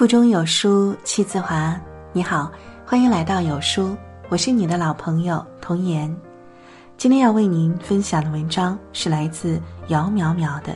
[0.00, 1.78] 腹中有书气自华。
[2.14, 2.50] 你好，
[2.86, 3.94] 欢迎来到有书，
[4.30, 6.10] 我是你的老朋友童言。
[6.96, 10.74] 今天要为您分享的文章是来自姚淼淼的。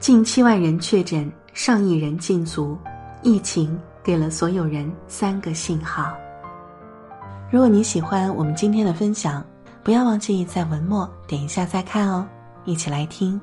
[0.00, 2.78] 近七万人确诊，上亿人禁足，
[3.20, 6.10] 疫情给了所有人三个信号。
[7.50, 9.44] 如果你喜欢我们今天的分享，
[9.82, 12.26] 不要忘记在文末点一下再看哦。
[12.64, 13.38] 一起来听。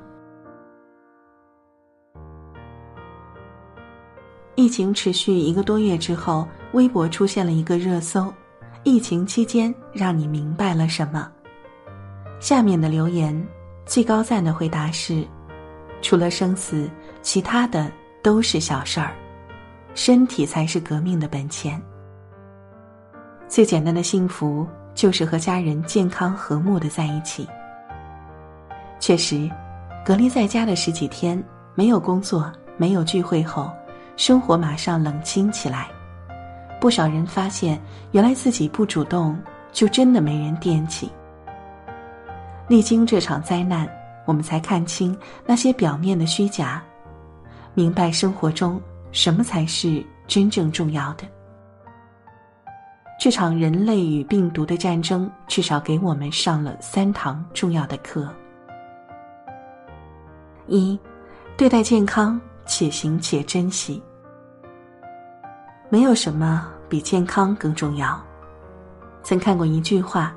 [4.56, 8.32] 疫情持续一个多月之后，微博出现了一个热搜
[8.84, 11.28] ：“疫情期间让你明白了什么？”
[12.38, 13.34] 下面的留言
[13.84, 15.26] 最高赞的回答是
[16.00, 16.88] ：“除了生死，
[17.20, 17.90] 其他的
[18.22, 19.12] 都是小事儿，
[19.94, 21.80] 身体才是革命的本钱。
[23.48, 27.48] 最简单的幸福就是和家人健康和睦的在一起。”
[29.00, 29.50] 确实，
[30.06, 31.42] 隔离在家的十几天，
[31.74, 33.68] 没有工作，没有聚会后。
[34.16, 35.88] 生活马上冷清起来，
[36.80, 37.80] 不少人发现，
[38.12, 39.36] 原来自己不主动，
[39.72, 41.10] 就真的没人惦记。
[42.68, 43.88] 历经这场灾难，
[44.24, 46.82] 我们才看清那些表面的虚假，
[47.74, 51.24] 明白生活中什么才是真正重要的。
[53.18, 58.28] 这场人类与病毒的战争，至少给我们上了三堂重要的课：
[60.66, 60.98] 一，
[61.56, 62.40] 对待健康。
[62.66, 64.02] 且行且珍惜。
[65.90, 68.20] 没有什么比健康更重要。
[69.22, 70.34] 曾看过一句话：“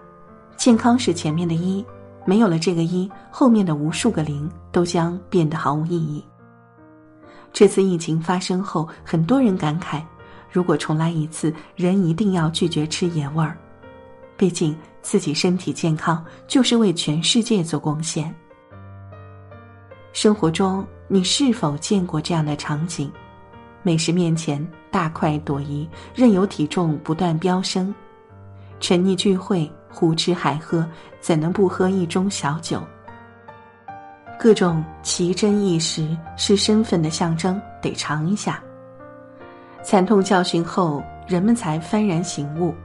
[0.56, 1.84] 健康是前面的一，
[2.25, 6.23] 没有了这个一，后面的无数个零都将变得毫无意义。”
[7.52, 10.02] 这次疫情发生后，很多人感慨：
[10.52, 13.58] 如果重来一次，人一定要拒绝吃野味儿。
[14.38, 18.34] 毕竟自己身体健康，就是为全世界做贡献。
[20.13, 20.85] 生活中。
[21.09, 23.09] 你是否见过这样的场景？
[23.81, 27.94] 美食面前大快朵颐，任由体重不断飙升；
[28.81, 30.85] 沉溺聚会，胡吃海喝，
[31.22, 32.84] 怎能不喝一盅小酒？
[34.38, 38.62] 各种奇珍异食是身份的象征，得尝一下。
[39.81, 42.75] 惨痛教训后，人们才幡然醒悟：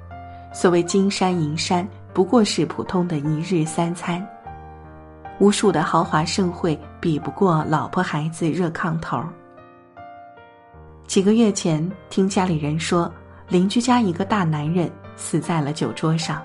[0.53, 4.25] 所谓金山银山，不过是普通的一日三餐。
[5.43, 9.21] 无数的豪华盛会比不过老婆孩子热炕头。
[11.05, 13.13] 几个月前，听家里人说，
[13.49, 16.41] 邻居家一个大男人死在了酒桌上。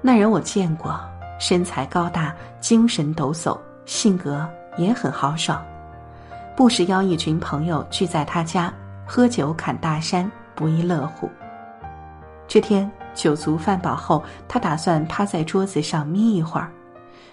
[0.00, 0.96] 那人我见过，
[1.40, 5.60] 身材高大，精神抖擞，性格也很豪爽，
[6.56, 8.72] 不时邀一群朋友聚在他家
[9.04, 11.28] 喝酒侃大山，不亦乐乎。
[12.46, 16.70] 这天酒足饭饱后，他打算趴在桌子上眯一会儿。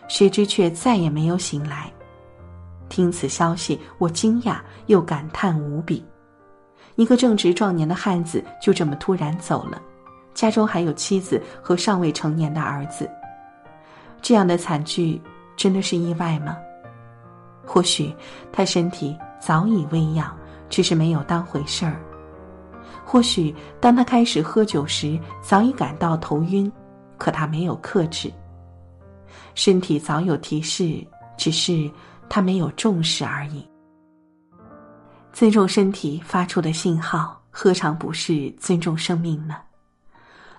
[0.07, 1.91] 谁知却再也没有醒来。
[2.89, 6.05] 听此消息，我惊讶又感叹无比。
[6.95, 9.81] 一个正值壮年的汉子就这么突然走了，
[10.33, 13.09] 家中还有妻子和尚未成年的儿子。
[14.21, 15.19] 这样的惨剧
[15.55, 16.55] 真的是意外吗？
[17.65, 18.13] 或许
[18.51, 20.37] 他身体早已微恙，
[20.69, 21.99] 只是没有当回事儿。
[23.03, 26.71] 或许当他开始喝酒时，早已感到头晕，
[27.17, 28.31] 可他没有克制。
[29.55, 31.05] 身体早有提示，
[31.37, 31.89] 只是
[32.29, 33.67] 他没有重视而已。
[35.31, 39.57] 尊重身体发出的信号，何尝不是尊重生命呢？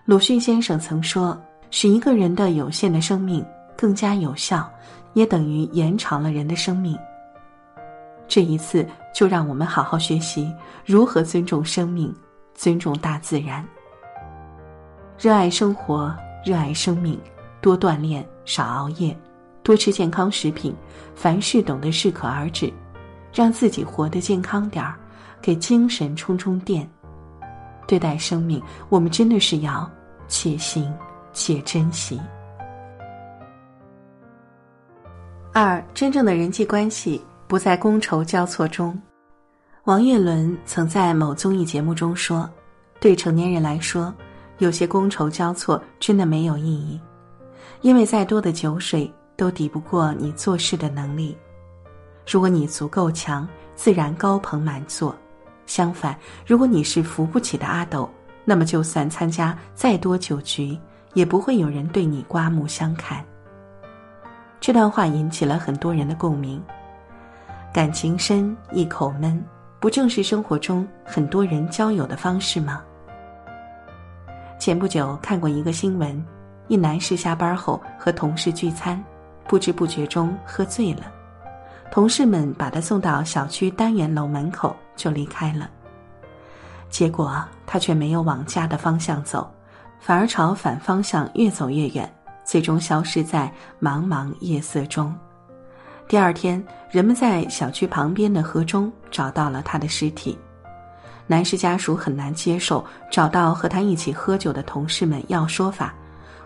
[0.05, 1.41] 鲁迅先生曾说
[1.71, 3.45] ：“使一个人的有限的生命
[3.77, 4.71] 更加有效，
[5.15, 6.99] 也等于延长了人的生命。”
[8.27, 10.53] 这一次，就让我们好好学习
[10.85, 12.15] 如何尊重生命，
[12.55, 13.67] 尊重大自然，
[15.19, 16.15] 热爱生活，
[16.45, 17.19] 热爱生命。
[17.61, 19.17] 多锻炼，少熬夜，
[19.63, 20.75] 多吃健康食品，
[21.15, 22.73] 凡事懂得适可而止，
[23.33, 24.95] 让自己活得健康点儿，
[25.41, 26.89] 给精神充充电。
[27.87, 29.91] 对待生命，我们真的是要
[30.27, 30.93] 且行
[31.33, 32.21] 且珍惜。
[35.53, 38.99] 二，真正的人际关系不在觥筹交错中。
[39.85, 42.49] 王岳伦曾在某综艺节目中说
[42.99, 44.13] ：“对成年人来说，
[44.59, 46.99] 有些觥筹交错真的没有意义。”
[47.85, 51.37] 因为再多的酒水都抵不过你做事的能力。
[52.27, 55.15] 如果你足够强，自然高朋满座；
[55.67, 58.09] 相反，如果你是扶不起的阿斗，
[58.43, 60.79] 那么就算参加再多酒局，
[61.13, 63.23] 也不会有人对你刮目相看。
[64.61, 66.63] 这段话引起了很多人的共鸣。
[67.71, 69.45] 感情深，一口闷，
[69.79, 72.83] 不正是生活中很多人交友的方式吗？
[74.59, 76.25] 前不久看过一个新闻。
[76.69, 79.03] 一男士下班后和同事聚餐，
[79.47, 81.03] 不知不觉中喝醉了。
[81.91, 85.69] 同事们把他送到小区单元楼门口，就离开了。
[86.89, 89.49] 结果他却没有往家的方向走，
[90.01, 92.13] 反而朝反方向越走越远，
[92.45, 95.15] 最终消失在茫茫夜色中。
[96.09, 100.39] 第二天，人们在小区旁边的河中找到了他的尸体。
[101.27, 105.95] 男士家属很难接受，找到和他一起喝酒的同事们要说法，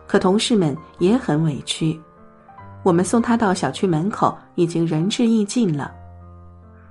[0.08, 2.00] 可同事们也很委屈。
[2.82, 5.94] 我们送他到小区门口，已经仁至义尽了。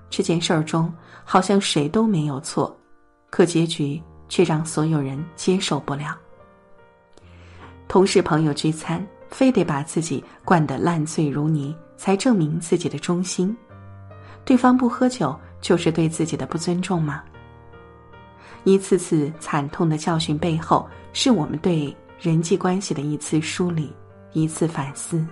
[0.10, 0.94] 这件事儿中，
[1.26, 2.74] 好像谁都没有错，
[3.32, 6.16] 可结局却让所有人接受不了。
[7.88, 13.56] 同事朋友聚餐，非得把自己灌得烂醉如泥，才证明自己的忠心。
[14.46, 17.24] 对方不喝酒，就是对自己的不尊重吗？
[18.64, 23.94] 一次次惨痛的教训背后，是我们对人际关系的一次梳理，
[24.34, 25.24] 一次反思。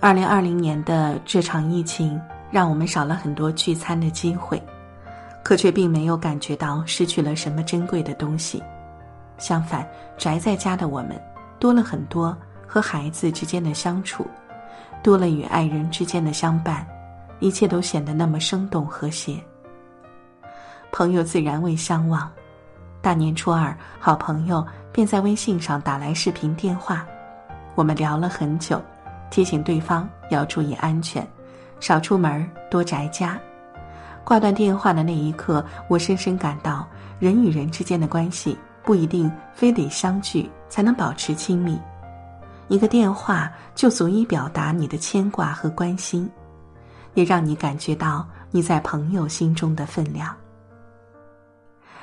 [0.00, 2.18] 二零二零年的这场疫情，
[2.50, 4.60] 让我们少了很多聚餐的机会，
[5.44, 8.62] 可却并没有感觉到失去了什么珍贵的东西。
[9.36, 9.86] 相反，
[10.16, 11.20] 宅在家的我们，
[11.58, 12.34] 多了很多
[12.66, 14.26] 和孩子之间的相处，
[15.02, 16.86] 多了与爱人之间的相伴，
[17.38, 19.38] 一切都显得那么生动和谐。
[20.90, 22.30] 朋友自然未相忘，
[23.02, 27.06] 大年初二，好朋友便在微信上打来视频电话，
[27.74, 28.80] 我们聊了很久，
[29.30, 31.26] 提醒对方要注意安全，
[31.80, 33.38] 少出门，多宅家。
[34.22, 36.86] 挂断电话的那一刻，我深深感到，
[37.18, 41.80] 人与人之间的关系不一定非得相聚才能保持亲密，
[42.68, 46.30] 一个电话就足以表达你的牵挂和关心，
[47.14, 50.36] 也让你感觉到你在朋友心中的分量。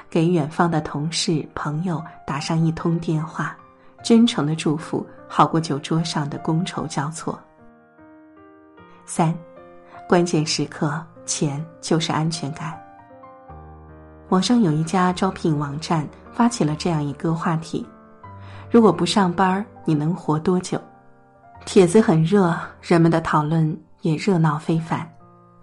[0.09, 3.56] 给远方的同事、朋友打上一通电话，
[4.04, 7.38] 真诚的祝福好过酒桌上的觥筹交错。
[9.06, 9.33] 三，
[10.07, 12.80] 关键时刻，钱就是安全感。
[14.30, 17.86] 网上有一家招聘网站发起了这样一个话题：
[18.69, 20.80] 如果不上班，你能活多久？
[21.65, 25.09] 帖子很热，人们的讨论也热闹非凡。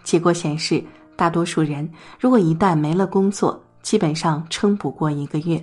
[0.02, 0.84] 结果显示，
[1.16, 5.62] 大多数人如果一旦没了工作，基本上撑不过一个月。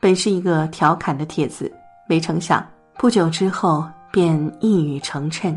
[0.00, 1.72] 本是一个调侃的帖子，
[2.08, 2.66] 没成想
[2.98, 5.56] 不久之后便一语成谶。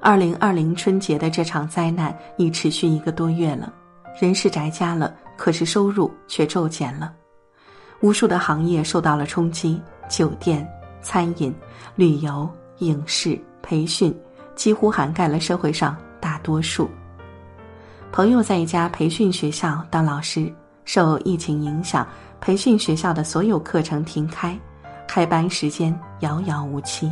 [0.00, 3.72] 二零二零春节的这场灾难已持续一个多月了，
[4.20, 7.12] 人是宅家了，可是收入却骤减了，
[8.00, 10.64] 无数的行业受到了冲击，酒店、
[11.00, 11.52] 餐饮、
[11.96, 12.48] 旅游、
[12.78, 14.16] 影视、培训，
[14.54, 16.88] 几乎涵盖了社会上大多数。
[18.12, 20.52] 朋友在一家培训学校当老师，
[20.84, 22.06] 受疫情影响，
[22.42, 24.56] 培训学校的所有课程停开，
[25.08, 27.10] 开班时间遥遥无期。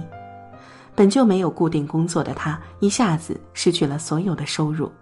[0.95, 4.93] 本就没有固定工作的她，一下子失去了所有的收入。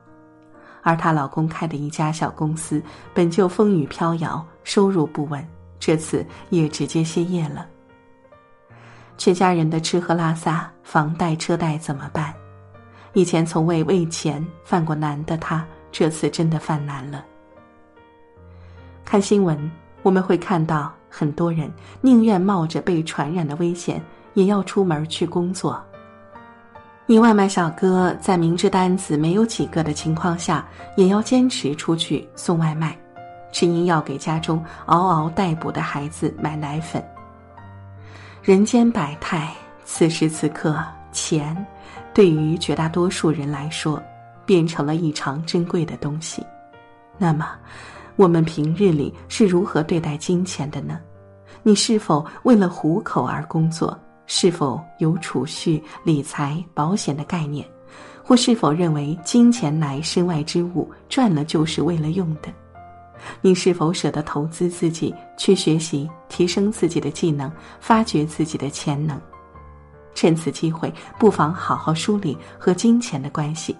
[0.85, 2.81] 而她老公开的一家小公司，
[3.13, 5.45] 本就风雨飘摇，收入不稳，
[5.81, 7.67] 这次也直接歇业了。
[9.17, 12.33] 全家人的吃喝拉撒、房贷车贷怎么办？
[13.15, 15.67] 以前从未为钱犯过难的她。
[15.91, 17.25] 这次真的犯难了。
[19.05, 19.71] 看新闻，
[20.03, 21.71] 我们会看到很多人
[22.01, 24.03] 宁愿冒着被传染的危险，
[24.35, 25.83] 也要出门去工作。
[27.07, 32.95] 一外卖小哥在明知单子没有几个的情况下，也要坚持出去送外卖，
[33.51, 37.03] 只因要给家中嗷嗷待哺的孩子买奶粉。
[38.43, 39.51] 人间百态，
[39.87, 41.57] 此时此刻，钱
[42.13, 44.03] 对于绝大多数人来说。
[44.49, 46.43] 变成了异常珍贵的东西，
[47.19, 47.47] 那么，
[48.17, 50.99] 我们平日里是如何对待金钱的呢？
[51.63, 53.95] 你是否为了糊口而工作？
[54.25, 57.63] 是否有储蓄、理财、保险的概念？
[58.25, 62.49] 或是否认为金钱乃身外之物，赚了就是为了用的？
[63.43, 69.21] 你是否舍得投资自己去学习、提升自己的技能、发掘自己的潜能？
[70.15, 73.77] 趁此机会，不妨好好梳理和金钱的关系。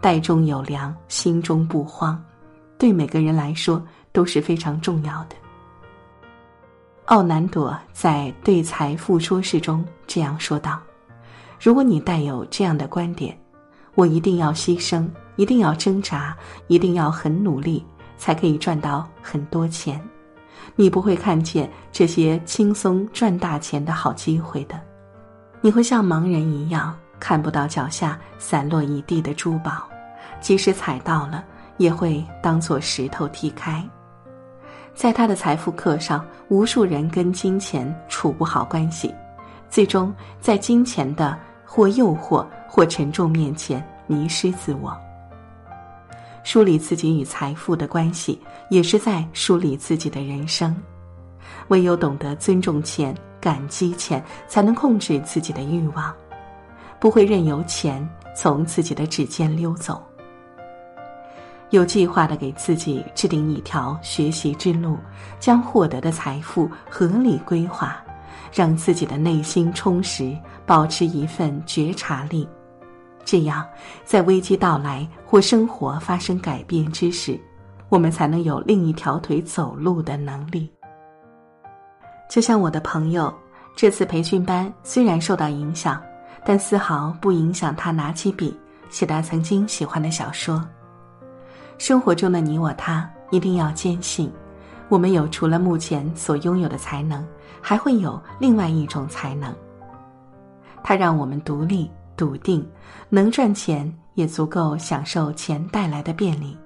[0.00, 2.22] 袋中有粮，心中不慌，
[2.78, 5.36] 对每个人来说都是非常重要的。
[7.06, 10.80] 奥南朵在《对财富说事》中这样说道
[11.60, 13.36] ：“如果你带有这样的观点，
[13.94, 16.36] 我一定要牺牲，一定要挣扎，
[16.66, 17.84] 一定要很努力，
[18.16, 20.00] 才可以赚到很多钱，
[20.74, 24.80] 你不会看见这些轻松赚大钱的好机会的，
[25.60, 29.88] 你会像盲人一样。”看不到脚下散落一地的珠宝，
[30.40, 31.44] 即使踩到了，
[31.76, 33.82] 也会当做石头踢开。
[34.94, 39.14] 在他的财富课上，无数人跟金钱处不好关系，
[39.68, 44.96] 最终在金钱的或诱惑或沉重面前迷失自我。
[46.44, 50.74] 梳理自己与财富的关系，也是在梳理自己的人生。
[51.68, 56.14] 唯有懂得尊重钱、感激钱，才能控制自己的欲望，
[56.98, 60.02] 不会任由钱从自己的指尖溜走。
[61.70, 64.96] 有计划的给自己制定一条学习之路，
[65.40, 68.00] 将获得的财富合理规划，
[68.52, 72.48] 让自己的内心充实，保持一份觉察力。
[73.24, 73.66] 这样，
[74.04, 77.38] 在危机到来或生活发生改变之时，
[77.88, 80.70] 我们才能有另一条腿走路的能力。
[82.30, 83.34] 就像我的朋友，
[83.74, 86.00] 这次培训班虽然受到影响，
[86.48, 88.56] 但丝毫不影响他拿起笔
[88.88, 90.64] 写他曾经喜欢的小说。
[91.76, 94.30] 生活中的你我他，一定要坚信，
[94.88, 97.26] 我们有除了目前所拥有的才能，
[97.60, 99.52] 还会有另外一种才能。
[100.84, 102.64] 它让我们独立、笃定，
[103.08, 106.56] 能赚钱，也足够享受钱带来的便利。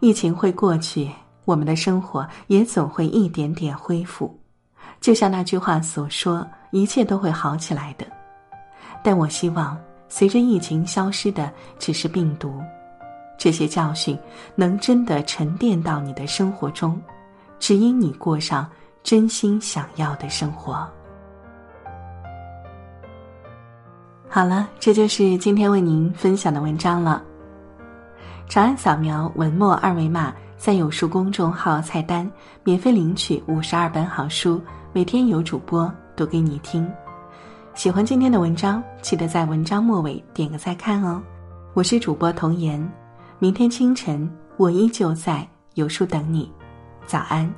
[0.00, 1.10] 疫情会过去，
[1.46, 4.38] 我们的生活也总会一点点恢复。
[5.00, 8.06] 就像那句话所说，一切都会好起来的。
[9.06, 11.48] 但我希望，随着疫情消失的
[11.78, 12.60] 只是病毒。
[13.38, 14.18] 这些教训
[14.56, 17.00] 能真的沉淀到你的生活中，
[17.60, 18.68] 指引你过上
[19.04, 20.84] 真心想要的生活。
[24.28, 27.22] 好了，这就是今天为您分享的文章了。
[28.48, 32.28] 长按扫描文末二维码，在有书公众号菜单
[32.64, 34.60] 免费领取五十二本好书，
[34.92, 36.92] 每天有主播读给你听。
[37.76, 41.22] 喜欢今天的文章，记得在文章末尾点个再看哦。
[41.74, 42.80] 我是主播童颜。
[43.38, 46.50] 明天清晨，我依旧在有书等你。
[47.04, 47.52] 早安。